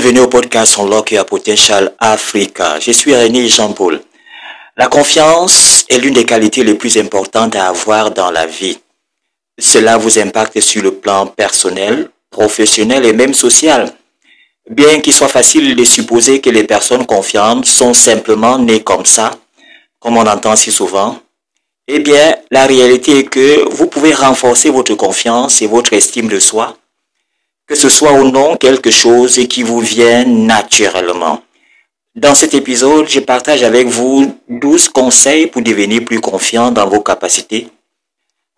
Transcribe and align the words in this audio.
Bienvenue 0.00 0.20
au 0.20 0.28
podcast 0.28 0.78
Unlock 0.78 1.10
Your 1.10 1.26
Potential 1.26 1.92
Africa. 1.98 2.80
Je 2.80 2.90
suis 2.90 3.14
René 3.14 3.46
Jean-Paul. 3.48 4.00
La 4.78 4.86
confiance 4.86 5.84
est 5.90 5.98
l'une 5.98 6.14
des 6.14 6.24
qualités 6.24 6.64
les 6.64 6.72
plus 6.72 6.96
importantes 6.96 7.54
à 7.54 7.68
avoir 7.68 8.10
dans 8.10 8.30
la 8.30 8.46
vie. 8.46 8.78
Cela 9.58 9.98
vous 9.98 10.18
impacte 10.18 10.58
sur 10.60 10.82
le 10.82 10.94
plan 10.94 11.26
personnel, 11.26 12.08
professionnel 12.30 13.04
et 13.04 13.12
même 13.12 13.34
social. 13.34 13.92
Bien 14.70 15.02
qu'il 15.02 15.12
soit 15.12 15.28
facile 15.28 15.76
de 15.76 15.84
supposer 15.84 16.40
que 16.40 16.48
les 16.48 16.64
personnes 16.64 17.04
confiantes 17.04 17.66
sont 17.66 17.92
simplement 17.92 18.58
nées 18.58 18.82
comme 18.82 19.04
ça, 19.04 19.32
comme 19.98 20.16
on 20.16 20.26
entend 20.26 20.56
si 20.56 20.72
souvent, 20.72 21.18
eh 21.88 21.98
bien, 21.98 22.36
la 22.50 22.64
réalité 22.64 23.18
est 23.18 23.24
que 23.24 23.68
vous 23.68 23.86
pouvez 23.86 24.14
renforcer 24.14 24.70
votre 24.70 24.94
confiance 24.94 25.60
et 25.60 25.66
votre 25.66 25.92
estime 25.92 26.28
de 26.28 26.38
soi, 26.38 26.78
que 27.70 27.76
ce 27.76 27.88
soit 27.88 28.14
ou 28.14 28.28
non 28.32 28.56
quelque 28.56 28.90
chose 28.90 29.46
qui 29.48 29.62
vous 29.62 29.78
vient 29.78 30.24
naturellement. 30.24 31.40
Dans 32.16 32.34
cet 32.34 32.52
épisode, 32.54 33.08
je 33.08 33.20
partage 33.20 33.62
avec 33.62 33.86
vous 33.86 34.36
12 34.48 34.88
conseils 34.88 35.46
pour 35.46 35.62
devenir 35.62 36.04
plus 36.04 36.18
confiant 36.18 36.72
dans 36.72 36.88
vos 36.88 37.00
capacités, 37.00 37.68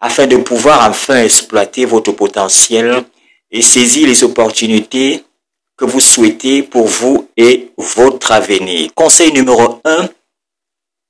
afin 0.00 0.26
de 0.26 0.38
pouvoir 0.38 0.88
enfin 0.88 1.24
exploiter 1.24 1.84
votre 1.84 2.12
potentiel 2.12 3.04
et 3.50 3.60
saisir 3.60 4.08
les 4.08 4.24
opportunités 4.24 5.22
que 5.76 5.84
vous 5.84 6.00
souhaitez 6.00 6.62
pour 6.62 6.86
vous 6.86 7.28
et 7.36 7.70
votre 7.76 8.32
avenir. 8.32 8.94
Conseil 8.94 9.30
numéro 9.30 9.78
1, 9.84 10.08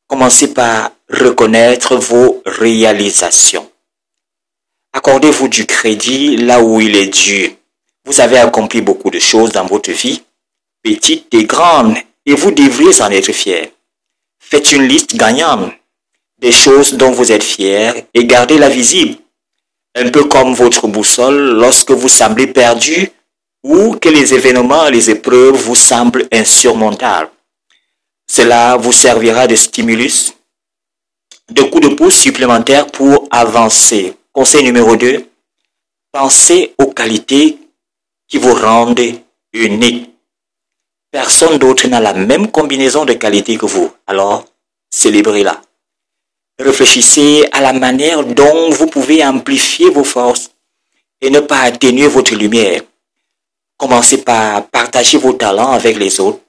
commencez 0.08 0.52
par 0.52 0.90
reconnaître 1.08 1.94
vos 1.94 2.42
réalisations. 2.46 3.70
Accordez-vous 4.92 5.46
du 5.46 5.66
crédit 5.66 6.36
là 6.36 6.60
où 6.60 6.80
il 6.80 6.96
est 6.96 7.06
dû. 7.06 7.61
Vous 8.04 8.20
avez 8.20 8.38
accompli 8.38 8.80
beaucoup 8.80 9.10
de 9.10 9.18
choses 9.18 9.52
dans 9.52 9.66
votre 9.66 9.92
vie, 9.92 10.22
petites 10.82 11.32
et 11.32 11.44
grandes, 11.44 11.96
et 12.26 12.34
vous 12.34 12.50
devriez 12.50 13.00
en 13.02 13.10
être 13.10 13.32
fier. 13.32 13.70
Faites 14.40 14.72
une 14.72 14.86
liste 14.86 15.16
gagnante 15.16 15.72
des 16.38 16.52
choses 16.52 16.94
dont 16.94 17.12
vous 17.12 17.30
êtes 17.30 17.44
fier 17.44 17.94
et 18.12 18.24
gardez-la 18.24 18.68
visible. 18.68 19.16
Un 19.94 20.10
peu 20.10 20.24
comme 20.24 20.54
votre 20.54 20.88
boussole 20.88 21.58
lorsque 21.60 21.92
vous 21.92 22.08
semblez 22.08 22.48
perdu 22.48 23.10
ou 23.62 23.94
que 23.94 24.08
les 24.08 24.34
événements, 24.34 24.88
les 24.88 25.10
épreuves 25.10 25.54
vous 25.54 25.76
semblent 25.76 26.26
insurmontables. 26.32 27.30
Cela 28.28 28.76
vous 28.76 28.92
servira 28.92 29.46
de 29.46 29.54
stimulus, 29.54 30.34
de 31.50 31.62
coup 31.62 31.80
de 31.80 31.88
pouce 31.88 32.16
supplémentaire 32.16 32.86
pour 32.86 33.28
avancer. 33.30 34.14
Conseil 34.32 34.64
numéro 34.64 34.96
2, 34.96 35.24
pensez 36.10 36.74
aux 36.78 36.90
qualités 36.90 37.58
qui 38.32 38.38
vous 38.38 38.54
rendent 38.54 38.98
unique. 39.52 40.10
Personne 41.10 41.58
d'autre 41.58 41.86
n'a 41.86 42.00
la 42.00 42.14
même 42.14 42.50
combinaison 42.50 43.04
de 43.04 43.12
qualités 43.12 43.58
que 43.58 43.66
vous. 43.66 43.92
Alors, 44.06 44.46
célébrez-la. 44.88 45.60
Réfléchissez 46.58 47.46
à 47.52 47.60
la 47.60 47.74
manière 47.74 48.24
dont 48.24 48.70
vous 48.70 48.86
pouvez 48.86 49.22
amplifier 49.22 49.90
vos 49.90 50.04
forces 50.04 50.50
et 51.20 51.28
ne 51.28 51.40
pas 51.40 51.60
atténuer 51.60 52.06
votre 52.06 52.34
lumière. 52.34 52.80
Commencez 53.76 54.22
par 54.22 54.66
partager 54.68 55.18
vos 55.18 55.34
talents 55.34 55.72
avec 55.72 55.98
les 55.98 56.18
autres 56.18 56.40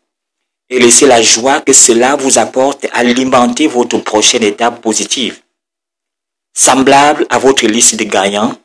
et 0.69 0.79
laissez 0.79 1.05
la 1.05 1.21
joie 1.21 1.59
que 1.59 1.73
cela 1.73 2.15
vous 2.15 2.37
apporte 2.37 2.87
alimenter 2.93 3.67
votre 3.67 3.97
prochaine 3.97 4.43
étape 4.43 4.81
positive. 4.81 5.41
Semblable 6.53 7.27
à 7.29 7.39
votre 7.39 7.67
liste 7.67 7.97
de 7.97 8.05
gagnants, 8.05 8.55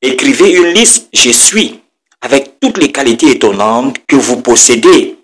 écrivez 0.00 0.52
une 0.52 0.68
liste 0.68 1.08
Je 1.12 1.30
suis 1.30 1.80
avec 2.20 2.60
toutes 2.60 2.78
les 2.78 2.92
qualités 2.92 3.30
étonnantes 3.30 3.96
que 4.06 4.16
vous 4.16 4.40
possédez. 4.40 5.18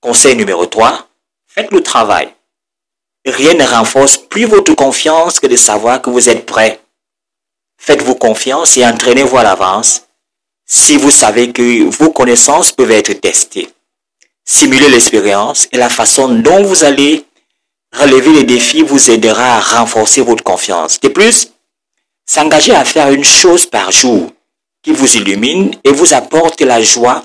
Conseil 0.00 0.36
numéro 0.36 0.66
3, 0.66 1.08
faites 1.46 1.70
le 1.70 1.82
travail. 1.82 2.32
Rien 3.26 3.54
ne 3.54 3.64
renforce 3.64 4.16
plus 4.16 4.46
votre 4.46 4.74
confiance 4.74 5.40
que 5.40 5.46
de 5.46 5.56
savoir 5.56 6.00
que 6.00 6.10
vous 6.10 6.30
êtes 6.30 6.46
prêt. 6.46 6.80
Faites-vous 7.78 8.14
confiance 8.14 8.76
et 8.76 8.84
entraînez-vous 8.84 9.36
à 9.36 9.42
l'avance 9.42 10.06
si 10.66 10.96
vous 10.96 11.10
savez 11.10 11.52
que 11.52 11.84
vos 11.84 12.10
connaissances 12.10 12.72
peuvent 12.72 12.90
être 12.92 13.12
testées. 13.14 13.68
Simulez 14.44 14.88
l'expérience 14.88 15.68
et 15.72 15.76
la 15.76 15.88
façon 15.88 16.28
dont 16.28 16.62
vous 16.62 16.84
allez 16.84 17.24
relever 17.92 18.32
les 18.32 18.44
défis 18.44 18.82
vous 18.82 19.10
aidera 19.10 19.56
à 19.56 19.60
renforcer 19.60 20.22
votre 20.22 20.44
confiance. 20.44 21.00
De 21.00 21.08
plus, 21.08 21.52
s'engager 22.24 22.74
à 22.74 22.84
faire 22.84 23.10
une 23.10 23.24
chose 23.24 23.66
par 23.66 23.90
jour 23.90 24.32
qui 24.82 24.92
vous 24.92 25.16
illumine 25.16 25.74
et 25.84 25.92
vous 25.92 26.14
apporte 26.14 26.60
la 26.60 26.80
joie 26.80 27.24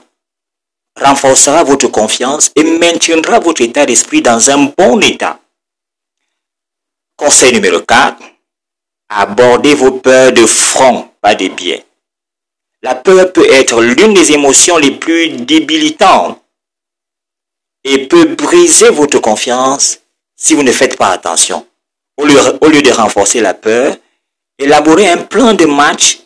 renforcera 0.99 1.63
votre 1.63 1.88
confiance 1.88 2.51
et 2.55 2.63
maintiendra 2.63 3.39
votre 3.39 3.61
état 3.61 3.85
d'esprit 3.85 4.21
dans 4.21 4.49
un 4.49 4.71
bon 4.77 4.99
état. 5.01 5.39
Conseil 7.17 7.53
numéro 7.53 7.81
4. 7.81 8.17
Abordez 9.09 9.75
vos 9.75 9.91
peurs 9.91 10.31
de 10.31 10.45
front, 10.45 11.09
pas 11.21 11.35
de 11.35 11.47
biais. 11.49 11.85
La 12.81 12.95
peur 12.95 13.31
peut 13.33 13.47
être 13.51 13.81
l'une 13.81 14.13
des 14.13 14.31
émotions 14.31 14.77
les 14.77 14.91
plus 14.91 15.29
débilitantes 15.29 16.41
et 17.83 18.07
peut 18.07 18.25
briser 18.35 18.89
votre 18.89 19.19
confiance 19.19 19.99
si 20.35 20.53
vous 20.53 20.63
ne 20.63 20.71
faites 20.71 20.97
pas 20.97 21.09
attention. 21.09 21.65
Au 22.17 22.25
lieu, 22.25 22.39
au 22.61 22.67
lieu 22.67 22.81
de 22.81 22.91
renforcer 22.91 23.41
la 23.41 23.53
peur, 23.53 23.95
élaborez 24.57 25.09
un 25.09 25.17
plan 25.17 25.53
de 25.53 25.65
match 25.65 26.19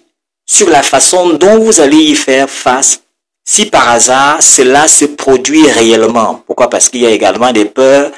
sur 0.50 0.68
la 0.68 0.82
façon 0.82 1.34
dont 1.34 1.60
vous 1.60 1.80
allez 1.80 1.98
y 1.98 2.16
faire 2.16 2.50
face 2.50 3.04
si 3.46 3.68
par 3.68 3.88
hasard 3.88 4.42
cela 4.42 4.88
se 4.88 5.06
produit 5.06 5.70
réellement. 5.70 6.44
Pourquoi? 6.48 6.72
Parce 6.72 6.90
qu'il 6.90 7.02
y 7.02 7.06
a 7.06 7.12
également 7.12 7.52
des 7.52 7.66
peurs 7.66 8.12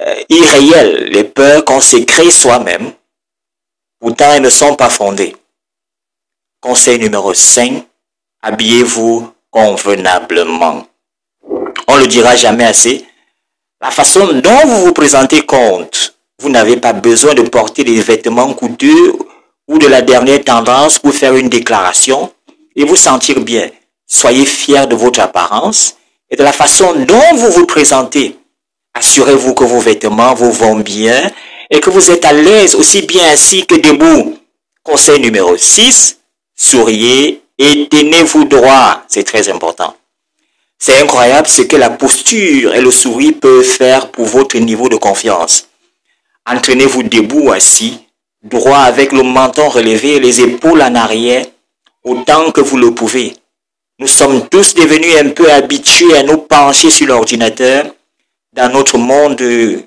euh, 0.00 0.14
irréelles, 0.30 1.10
les 1.12 1.24
peurs 1.24 1.62
qu'on 1.66 1.82
se 1.82 1.98
crée 1.98 2.30
soi-même. 2.30 2.92
Pourtant, 4.00 4.32
elles 4.32 4.42
ne 4.42 4.48
sont 4.48 4.74
pas 4.74 4.88
fondées. 4.88 5.36
Conseil 6.62 6.98
numéro 6.98 7.34
5, 7.34 7.84
habillez-vous 8.42 9.30
convenablement. 9.50 10.86
On 11.88 11.96
le 11.98 12.06
dira 12.06 12.36
jamais 12.36 12.64
assez. 12.64 13.04
La 13.82 13.90
façon 13.90 14.32
dont 14.32 14.66
vous 14.66 14.86
vous 14.86 14.92
présentez 14.94 15.44
compte. 15.44 16.16
Vous 16.40 16.48
n'avez 16.48 16.78
pas 16.78 16.94
besoin 16.94 17.34
de 17.34 17.42
porter 17.42 17.84
des 17.84 18.00
vêtements 18.00 18.52
coûteux 18.54 19.18
ou 19.68 19.78
de 19.78 19.86
la 19.86 20.02
dernière 20.02 20.44
tendance 20.44 20.98
pour 20.98 21.14
faire 21.14 21.34
une 21.34 21.48
déclaration 21.48 22.32
et 22.76 22.84
vous 22.84 22.96
sentir 22.96 23.40
bien. 23.40 23.70
Soyez 24.06 24.44
fier 24.44 24.86
de 24.86 24.94
votre 24.94 25.20
apparence 25.20 25.96
et 26.30 26.36
de 26.36 26.42
la 26.42 26.52
façon 26.52 26.92
dont 27.06 27.34
vous 27.36 27.50
vous 27.50 27.66
présentez. 27.66 28.36
Assurez-vous 28.94 29.54
que 29.54 29.64
vos 29.64 29.80
vêtements 29.80 30.34
vous 30.34 30.52
vont 30.52 30.76
bien 30.76 31.30
et 31.70 31.80
que 31.80 31.90
vous 31.90 32.10
êtes 32.10 32.24
à 32.24 32.32
l'aise 32.32 32.74
aussi 32.74 33.02
bien 33.02 33.26
assis 33.28 33.66
que 33.66 33.74
debout. 33.74 34.38
Conseil 34.82 35.20
numéro 35.20 35.56
6, 35.56 36.18
souriez 36.54 37.42
et 37.58 37.88
tenez-vous 37.88 38.44
droit. 38.44 39.02
C'est 39.08 39.24
très 39.24 39.48
important. 39.48 39.96
C'est 40.78 41.00
incroyable 41.00 41.48
ce 41.48 41.62
que 41.62 41.76
la 41.76 41.90
posture 41.90 42.74
et 42.74 42.82
le 42.82 42.90
sourire 42.90 43.34
peuvent 43.40 43.64
faire 43.64 44.10
pour 44.10 44.26
votre 44.26 44.58
niveau 44.58 44.88
de 44.88 44.96
confiance. 44.96 45.68
Entraînez-vous 46.46 47.04
debout 47.04 47.52
assis, 47.52 48.03
droit 48.44 48.78
avec 48.78 49.12
le 49.12 49.22
menton 49.22 49.68
relevé 49.68 50.16
et 50.16 50.20
les 50.20 50.40
épaules 50.40 50.82
en 50.82 50.94
arrière, 50.94 51.46
autant 52.04 52.52
que 52.52 52.60
vous 52.60 52.76
le 52.76 52.94
pouvez. 52.94 53.34
Nous 53.98 54.06
sommes 54.06 54.48
tous 54.48 54.74
devenus 54.74 55.16
un 55.18 55.30
peu 55.30 55.50
habitués 55.50 56.16
à 56.16 56.22
nous 56.22 56.38
pencher 56.38 56.90
sur 56.90 57.06
l'ordinateur 57.06 57.86
dans 58.52 58.70
notre 58.72 58.98
monde 58.98 59.36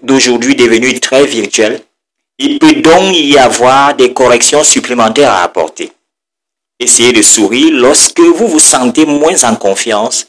d'aujourd'hui 0.03 0.55
devenu 0.55 0.99
très 0.99 1.25
virtuel. 1.25 1.81
Il 2.39 2.59
peut 2.59 2.73
donc 2.73 3.15
y 3.15 3.37
avoir 3.37 3.95
des 3.95 4.13
corrections 4.13 4.63
supplémentaires 4.63 5.31
à 5.31 5.43
apporter. 5.43 5.91
Essayez 6.79 7.13
de 7.13 7.21
sourire 7.21 7.73
lorsque 7.73 8.19
vous 8.19 8.47
vous 8.47 8.59
sentez 8.59 9.05
moins 9.05 9.43
en 9.43 9.55
confiance 9.55 10.27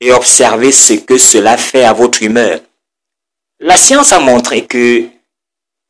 et 0.00 0.12
observez 0.12 0.72
ce 0.72 0.94
que 0.94 1.16
cela 1.16 1.56
fait 1.56 1.84
à 1.84 1.92
votre 1.92 2.22
humeur. 2.22 2.60
La 3.60 3.76
science 3.76 4.12
a 4.12 4.20
montré 4.20 4.66
que 4.66 5.04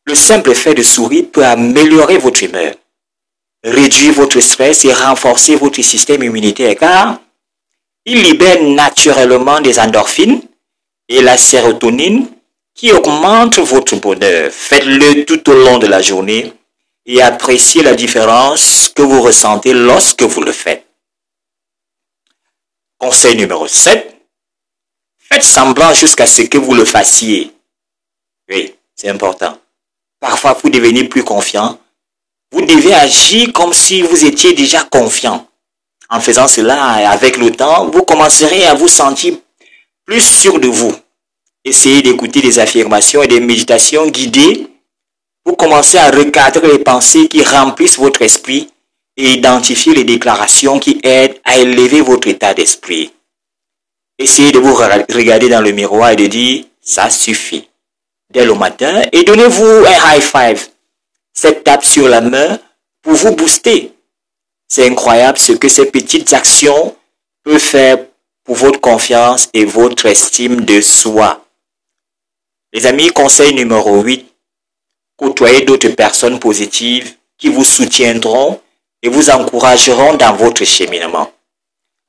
le 0.06 0.14
simple 0.14 0.54
fait 0.54 0.74
de 0.74 0.82
sourire 0.82 1.26
peut 1.32 1.44
améliorer 1.44 2.18
votre 2.18 2.42
humeur, 2.42 2.74
réduire 3.64 4.12
votre 4.12 4.40
stress 4.40 4.84
et 4.84 4.92
renforcer 4.92 5.56
votre 5.56 5.82
système 5.82 6.22
immunitaire 6.22 6.76
car 6.76 7.20
il 8.04 8.22
libère 8.22 8.62
naturellement 8.62 9.60
des 9.60 9.80
endorphines 9.80 10.40
et 11.08 11.22
la 11.22 11.36
sérotonine 11.36 12.28
qui 12.72 12.92
augmentent 12.92 13.58
votre 13.58 13.96
bonheur. 13.96 14.52
Faites-le 14.52 15.24
tout 15.24 15.50
au 15.50 15.54
long 15.54 15.78
de 15.78 15.88
la 15.88 16.00
journée 16.00 16.52
et 17.04 17.20
appréciez 17.20 17.82
la 17.82 17.94
différence 17.94 18.88
que 18.94 19.02
vous 19.02 19.22
ressentez 19.22 19.72
lorsque 19.72 20.22
vous 20.22 20.42
le 20.42 20.52
faites. 20.52 20.86
Conseil 22.98 23.36
numéro 23.36 23.66
7. 23.66 24.14
Faites 25.18 25.42
semblant 25.42 25.92
jusqu'à 25.92 26.26
ce 26.26 26.42
que 26.42 26.58
vous 26.58 26.74
le 26.74 26.84
fassiez. 26.84 27.52
Oui, 28.48 28.74
c'est 28.94 29.08
important. 29.08 29.58
Parfois, 30.26 30.56
pour 30.56 30.70
devenir 30.70 31.08
plus 31.08 31.22
confiant, 31.22 31.78
vous 32.50 32.62
devez 32.66 32.92
agir 32.92 33.52
comme 33.52 33.72
si 33.72 34.02
vous 34.02 34.24
étiez 34.24 34.54
déjà 34.54 34.82
confiant. 34.82 35.46
En 36.10 36.18
faisant 36.18 36.48
cela, 36.48 36.82
avec 37.08 37.36
le 37.36 37.52
temps, 37.52 37.88
vous 37.90 38.02
commencerez 38.02 38.66
à 38.66 38.74
vous 38.74 38.88
sentir 38.88 39.34
plus 40.04 40.20
sûr 40.20 40.58
de 40.58 40.66
vous. 40.66 40.92
Essayez 41.64 42.02
d'écouter 42.02 42.40
des 42.40 42.58
affirmations 42.58 43.22
et 43.22 43.28
des 43.28 43.38
méditations 43.38 44.08
guidées 44.08 44.66
pour 45.44 45.56
commencer 45.56 45.98
à 45.98 46.10
recadrer 46.10 46.72
les 46.72 46.80
pensées 46.80 47.28
qui 47.28 47.44
remplissent 47.44 48.00
votre 48.00 48.22
esprit 48.22 48.68
et 49.16 49.30
identifier 49.34 49.94
les 49.94 50.02
déclarations 50.02 50.80
qui 50.80 50.98
aident 51.04 51.38
à 51.44 51.56
élever 51.56 52.00
votre 52.00 52.26
état 52.26 52.52
d'esprit. 52.52 53.12
Essayez 54.18 54.50
de 54.50 54.58
vous 54.58 54.74
regarder 54.74 55.48
dans 55.48 55.60
le 55.60 55.70
miroir 55.70 56.10
et 56.10 56.16
de 56.16 56.26
dire 56.26 56.64
ça 56.80 57.10
suffit 57.10 57.68
le 58.44 58.54
matin 58.54 59.02
et 59.12 59.24
donnez-vous 59.24 59.64
un 59.64 60.14
high 60.14 60.22
five, 60.22 60.68
cette 61.32 61.64
tape 61.64 61.84
sur 61.84 62.08
la 62.08 62.20
main 62.20 62.58
pour 63.02 63.14
vous 63.14 63.34
booster. 63.34 63.92
C'est 64.68 64.88
incroyable 64.88 65.38
ce 65.38 65.52
que 65.52 65.68
ces 65.68 65.86
petites 65.86 66.32
actions 66.32 66.96
peuvent 67.44 67.58
faire 67.58 67.98
pour 68.44 68.56
votre 68.56 68.80
confiance 68.80 69.48
et 69.52 69.64
votre 69.64 70.06
estime 70.06 70.64
de 70.64 70.80
soi. 70.80 71.44
Les 72.72 72.86
amis, 72.86 73.08
conseil 73.08 73.54
numéro 73.54 74.02
8, 74.02 74.26
côtoyez 75.16 75.64
d'autres 75.64 75.88
personnes 75.88 76.38
positives 76.38 77.16
qui 77.38 77.48
vous 77.48 77.64
soutiendront 77.64 78.60
et 79.02 79.08
vous 79.08 79.30
encourageront 79.30 80.14
dans 80.14 80.34
votre 80.34 80.64
cheminement. 80.64 81.32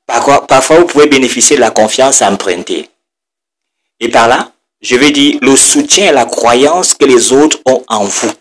Parfois, 0.06 0.78
vous 0.80 0.86
pouvez 0.86 1.06
bénéficier 1.06 1.56
de 1.56 1.60
la 1.60 1.70
confiance 1.70 2.22
empruntée. 2.22 2.88
Et 4.00 4.08
par 4.08 4.28
là, 4.28 4.52
je 4.80 4.96
veux 4.96 5.10
dire 5.10 5.38
le 5.42 5.56
soutien 5.56 6.10
et 6.10 6.12
la 6.12 6.24
croyance 6.24 6.94
que 6.94 7.04
les 7.04 7.32
autres 7.32 7.58
ont 7.66 7.84
en 7.88 8.04
vous. 8.04 8.32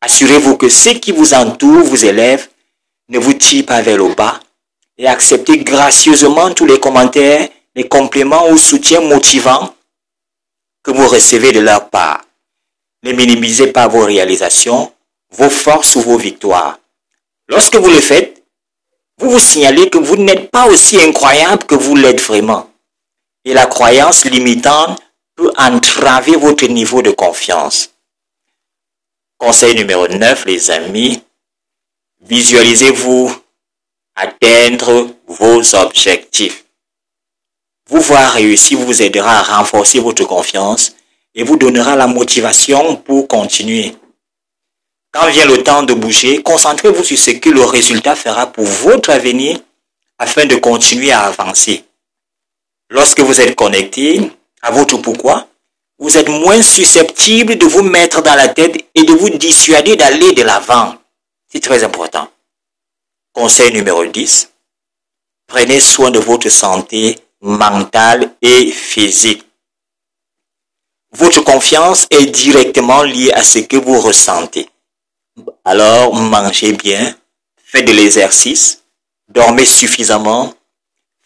Assurez-vous 0.00 0.56
que 0.56 0.68
ceux 0.68 0.94
qui 0.94 1.12
vous 1.12 1.32
entourent 1.34 1.84
vous 1.84 2.04
élèvent, 2.04 2.48
ne 3.08 3.18
vous 3.18 3.34
tirent 3.34 3.66
pas 3.66 3.82
vers 3.82 3.98
le 3.98 4.14
bas 4.14 4.40
et 4.98 5.06
acceptez 5.06 5.58
gracieusement 5.58 6.52
tous 6.52 6.66
les 6.66 6.80
commentaires, 6.80 7.48
les 7.74 7.88
compléments 7.88 8.48
ou 8.50 8.56
soutiens 8.56 9.00
motivants 9.00 9.74
que 10.82 10.90
vous 10.90 11.08
recevez 11.08 11.52
de 11.52 11.60
leur 11.60 11.88
part. 11.90 12.22
Ne 13.02 13.12
minimisez 13.12 13.68
pas 13.68 13.88
vos 13.88 14.04
réalisations, 14.04 14.92
vos 15.32 15.50
forces 15.50 15.96
ou 15.96 16.00
vos 16.00 16.16
victoires. 16.16 16.78
Lorsque 17.48 17.76
vous 17.76 17.90
le 17.90 18.00
faites, 18.00 18.42
vous 19.18 19.30
vous 19.30 19.40
signalez 19.40 19.90
que 19.90 19.98
vous 19.98 20.16
n'êtes 20.16 20.50
pas 20.50 20.66
aussi 20.66 21.00
incroyable 21.00 21.64
que 21.64 21.74
vous 21.74 21.96
l'êtes 21.96 22.20
vraiment. 22.20 22.70
Et 23.44 23.54
la 23.54 23.66
croyance 23.66 24.24
limitante 24.24 25.00
peut 25.36 25.52
entraver 25.56 26.36
votre 26.36 26.66
niveau 26.66 27.02
de 27.02 27.10
confiance. 27.10 27.90
Conseil 29.38 29.74
numéro 29.74 30.06
9, 30.06 30.46
les 30.46 30.70
amis, 30.70 31.22
visualisez-vous 32.22 33.34
atteindre 34.14 35.08
vos 35.26 35.74
objectifs. 35.74 36.64
Vous 37.88 38.00
voir 38.00 38.32
réussir 38.32 38.78
vous 38.78 39.02
aidera 39.02 39.40
à 39.40 39.58
renforcer 39.58 39.98
votre 39.98 40.24
confiance 40.24 40.94
et 41.34 41.42
vous 41.42 41.56
donnera 41.56 41.96
la 41.96 42.06
motivation 42.06 42.96
pour 42.96 43.28
continuer. 43.28 43.96
Quand 45.12 45.28
vient 45.28 45.46
le 45.46 45.62
temps 45.62 45.82
de 45.82 45.94
bouger, 45.94 46.42
concentrez-vous 46.42 47.04
sur 47.04 47.18
ce 47.18 47.32
que 47.32 47.50
le 47.50 47.62
résultat 47.64 48.16
fera 48.16 48.50
pour 48.50 48.64
votre 48.64 49.10
avenir 49.10 49.60
afin 50.18 50.46
de 50.46 50.56
continuer 50.56 51.12
à 51.12 51.22
avancer. 51.22 51.84
Lorsque 52.88 53.20
vous 53.20 53.40
êtes 53.40 53.54
connecté 53.54 54.30
à 54.64 54.70
votre 54.70 54.96
pourquoi, 54.96 55.46
vous 55.98 56.16
êtes 56.16 56.28
moins 56.28 56.62
susceptible 56.62 57.56
de 57.56 57.66
vous 57.66 57.82
mettre 57.82 58.22
dans 58.22 58.34
la 58.34 58.48
tête 58.48 58.76
et 58.94 59.04
de 59.04 59.12
vous 59.12 59.28
dissuader 59.28 59.94
d'aller 59.94 60.32
de 60.32 60.42
l'avant. 60.42 60.96
C'est 61.52 61.60
très 61.60 61.84
important. 61.84 62.28
Conseil 63.34 63.74
numéro 63.74 64.06
10. 64.06 64.50
Prenez 65.46 65.80
soin 65.80 66.10
de 66.10 66.18
votre 66.18 66.48
santé 66.48 67.18
mentale 67.42 68.34
et 68.40 68.70
physique. 68.70 69.44
Votre 71.12 71.42
confiance 71.42 72.06
est 72.10 72.26
directement 72.26 73.02
liée 73.02 73.32
à 73.32 73.44
ce 73.44 73.58
que 73.58 73.76
vous 73.76 74.00
ressentez. 74.00 74.68
Alors 75.64 76.14
mangez 76.14 76.72
bien, 76.72 77.14
faites 77.62 77.86
de 77.86 77.92
l'exercice, 77.92 78.82
dormez 79.28 79.66
suffisamment, 79.66 80.54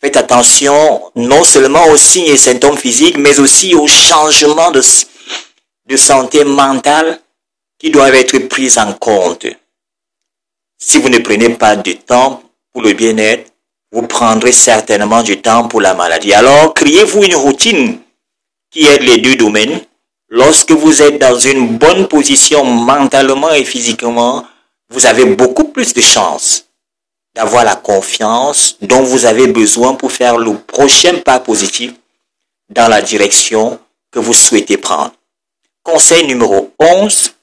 faites 0.00 0.16
attention 0.16 1.10
non 1.14 1.44
seulement 1.44 1.86
aux 1.86 1.96
signes 1.96 2.28
et 2.28 2.36
symptômes 2.36 2.76
physiques, 2.76 3.18
mais 3.18 3.40
aussi 3.40 3.74
aux 3.74 3.86
changements 3.86 4.70
de, 4.70 4.82
santé 5.96 6.44
mentale 6.44 7.20
qui 7.78 7.90
doivent 7.90 8.14
être 8.14 8.38
pris 8.48 8.78
en 8.78 8.92
compte. 8.94 9.46
Si 10.78 10.98
vous 10.98 11.08
ne 11.08 11.18
prenez 11.18 11.50
pas 11.50 11.76
du 11.76 11.96
temps 11.96 12.42
pour 12.72 12.82
le 12.82 12.92
bien-être, 12.92 13.50
vous 13.90 14.02
prendrez 14.02 14.52
certainement 14.52 15.22
du 15.22 15.40
temps 15.40 15.66
pour 15.66 15.80
la 15.80 15.94
maladie. 15.94 16.34
Alors, 16.34 16.74
créez-vous 16.74 17.24
une 17.24 17.36
routine 17.36 18.00
qui 18.70 18.86
aide 18.86 19.02
les 19.02 19.18
deux 19.18 19.36
domaines 19.36 19.80
Lorsque 20.30 20.72
vous 20.72 21.00
êtes 21.00 21.18
dans 21.18 21.38
une 21.38 21.78
bonne 21.78 22.06
position 22.06 22.62
mentalement 22.62 23.50
et 23.50 23.64
physiquement, 23.64 24.44
vous 24.90 25.06
avez 25.06 25.24
beaucoup 25.24 25.64
plus 25.64 25.94
de 25.94 26.02
chances 26.02 26.67
d'avoir 27.38 27.64
la 27.64 27.76
confiance 27.76 28.76
dont 28.82 29.02
vous 29.02 29.24
avez 29.24 29.46
besoin 29.46 29.94
pour 29.94 30.10
faire 30.10 30.36
le 30.36 30.58
prochain 30.58 31.20
pas 31.20 31.38
positif 31.38 31.94
dans 32.68 32.88
la 32.88 33.00
direction 33.00 33.78
que 34.10 34.18
vous 34.18 34.34
souhaitez 34.34 34.76
prendre. 34.76 35.12
Conseil 35.84 36.26
numéro 36.26 36.74
11, 36.80 37.34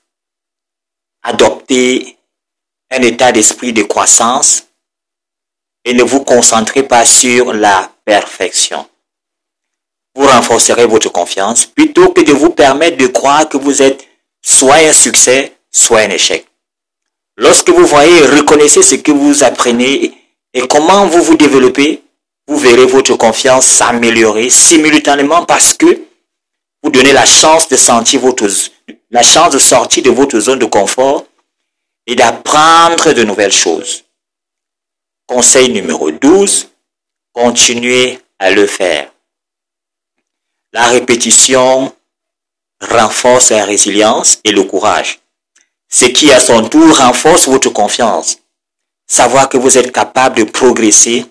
adoptez 1.23 2.17
un 2.91 3.01
état 3.03 3.31
d'esprit 3.31 3.71
de 3.71 3.83
croissance 3.83 4.65
et 5.85 5.93
ne 5.93 6.03
vous 6.03 6.25
concentrez 6.25 6.83
pas 6.83 7.05
sur 7.05 7.53
la 7.53 7.89
perfection 8.03 8.85
vous 10.15 10.27
renforcerez 10.27 10.85
votre 10.85 11.09
confiance 11.09 11.65
plutôt 11.65 12.11
que 12.11 12.21
de 12.21 12.31
vous 12.31 12.49
permettre 12.49 12.97
de 12.97 13.07
croire 13.07 13.47
que 13.47 13.57
vous 13.57 13.81
êtes 13.81 14.07
soit 14.41 14.77
un 14.77 14.93
succès, 14.93 15.57
soit 15.71 16.01
un 16.01 16.09
échec. 16.09 16.47
Lorsque 17.37 17.69
vous 17.69 17.85
voyez 17.85 18.25
reconnaissez 18.25 18.81
ce 18.81 18.95
que 18.95 19.11
vous 19.11 19.43
apprenez 19.43 20.13
et 20.53 20.67
comment 20.67 21.05
vous 21.07 21.21
vous 21.21 21.35
développez, 21.35 22.01
vous 22.47 22.57
verrez 22.57 22.85
votre 22.85 23.15
confiance 23.15 23.65
s'améliorer 23.65 24.49
simultanément 24.49 25.45
parce 25.45 25.73
que 25.73 26.01
vous 26.81 26.89
donnez 26.91 27.13
la 27.13 27.25
chance 27.25 27.67
de 27.67 27.75
sentir 27.75 28.21
votre, 28.21 28.47
la 29.09 29.23
chance 29.23 29.51
de 29.51 29.59
sortir 29.59 30.03
de 30.03 30.11
votre 30.11 30.39
zone 30.39 30.59
de 30.59 30.65
confort 30.65 31.25
et 32.07 32.15
d'apprendre 32.15 33.11
de 33.11 33.23
nouvelles 33.23 33.51
choses. 33.51 34.03
Conseil 35.27 35.69
numéro 35.69 36.11
12, 36.11 36.69
continuez 37.33 38.19
à 38.37 38.51
le 38.51 38.67
faire. 38.67 39.11
La 40.71 40.87
répétition 40.87 41.91
renforce 42.79 43.49
la 43.49 43.65
résilience 43.65 44.39
et 44.43 44.51
le 44.51 44.63
courage, 44.63 45.19
ce 45.95 46.03
qui 46.03 46.29
à 46.29 46.41
son 46.41 46.67
tour 46.67 46.97
renforce 46.97 47.47
votre 47.47 47.69
confiance. 47.69 48.39
Savoir 49.07 49.47
que 49.47 49.57
vous 49.57 49.77
êtes 49.77 49.93
capable 49.93 50.39
de 50.39 50.43
progresser 50.43 51.25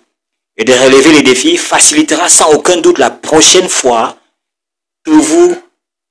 et 0.56 0.64
de 0.64 0.73
relever 0.73 1.12
les 1.12 1.23
défis 1.23 1.59
facilitera 1.59 2.30
sans 2.30 2.50
aucun 2.54 2.78
doute 2.78 2.97
la 2.97 3.11
prochaine 3.11 3.68
fois 3.68 4.16
que 5.04 5.11
vous 5.11 5.54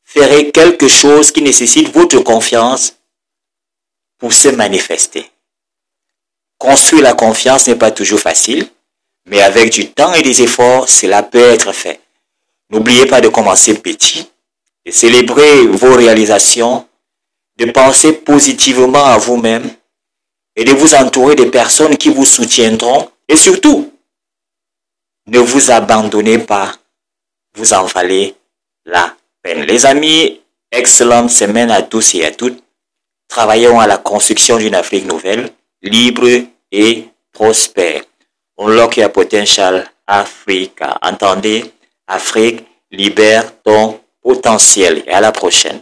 ferez 0.03 0.51
quelque 0.51 0.88
chose 0.88 1.31
qui 1.31 1.41
nécessite 1.41 1.91
votre 1.91 2.19
confiance 2.19 2.95
pour 4.19 4.33
se 4.33 4.50
manifester. 4.50 5.31
Construire 6.60 7.01
la 7.01 7.13
confiance 7.15 7.67
n'est 7.67 7.75
pas 7.75 7.89
toujours 7.89 8.19
facile, 8.19 8.69
mais 9.25 9.41
avec 9.41 9.72
du 9.72 9.89
temps 9.89 10.13
et 10.13 10.22
des 10.22 10.43
efforts, 10.43 10.88
cela 10.89 11.24
peut 11.24 11.39
être 11.39 11.72
fait. 11.72 12.00
N'oubliez 12.69 13.07
pas 13.07 13.19
de 13.19 13.29
commencer 13.29 13.74
petit, 13.79 14.29
de 14.86 14.91
célébrer 14.91 15.65
vos 15.65 15.95
réalisations, 15.95 16.88
de 17.57 17.72
penser 17.72 18.13
positivement 18.13 19.05
à 19.05 19.17
vous-même 19.17 19.69
et 20.55 20.63
de 20.63 20.72
vous 20.72 20.93
entourer 20.95 21.36
de 21.36 21.45
personnes 21.45 21.98
qui 21.98 22.10
vous 22.10 22.25
soutiendront 22.25 23.10
et 23.27 23.36
surtout, 23.36 23.91
ne 25.27 25.39
vous 25.39 25.72
abandonnez 25.72 26.39
pas, 26.39 26.74
vous 27.55 27.74
en 27.74 27.86
valez 27.86 28.36
la 28.86 29.15
peine. 29.41 29.63
Les 29.63 29.86
amis, 29.86 30.41
excellente 30.72 31.29
semaine 31.29 31.72
à 31.72 31.81
tous 31.81 32.15
et 32.15 32.25
à 32.25 32.31
toutes. 32.31 32.62
Travaillons 33.27 33.79
à 33.79 33.88
la 33.88 33.98
construction 33.98 34.57
d'une 34.57 34.75
Afrique 34.75 35.05
nouvelle, 35.05 35.51
libre 35.81 36.27
et 36.72 37.05
prospère. 37.31 38.03
Unlock 38.57 38.98
your 38.98 39.12
potential 39.12 39.89
Africa. 40.05 40.98
Entendez 41.01 41.72
Afrique, 42.07 42.65
libère 42.91 43.62
ton 43.63 44.00
potentiel 44.22 45.03
et 45.07 45.12
à 45.12 45.22
la 45.22 45.31
prochaine. 45.31 45.81